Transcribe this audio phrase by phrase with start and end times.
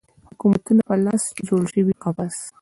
[0.29, 2.35] حکومتونو په لاس جوړ شوی قفس